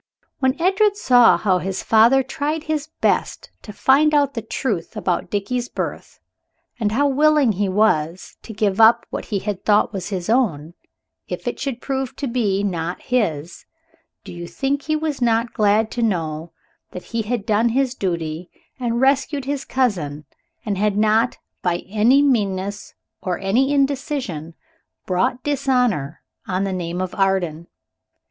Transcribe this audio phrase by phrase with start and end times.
[0.39, 5.29] When Edred saw how his father tried his best to find out the truth about
[5.29, 6.19] Dickie's birth,
[6.79, 10.73] and how willing he was to give up what he had thought was his own,
[11.27, 13.65] if it should prove to be not his,
[14.23, 16.51] do you think he was not glad to know
[16.93, 18.49] that he had done his duty,
[18.79, 20.25] and rescued his cousin,
[20.65, 24.55] and had not, by any meanness or any indecision,
[25.05, 27.67] brought dishonor on the name of Arden?